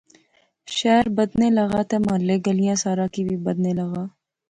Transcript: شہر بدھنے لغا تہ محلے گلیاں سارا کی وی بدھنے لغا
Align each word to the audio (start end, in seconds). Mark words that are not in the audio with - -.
شہر 0.77 1.05
بدھنے 1.17 1.47
لغا 1.57 1.81
تہ 1.89 1.97
محلے 2.05 2.35
گلیاں 2.45 2.77
سارا 2.83 3.05
کی 3.13 3.21
وی 3.27 3.35
بدھنے 3.45 3.71
لغا 3.79 4.03